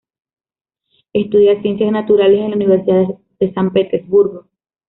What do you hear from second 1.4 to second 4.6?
Ciencias naturales en la Universidad de San Petersburgo.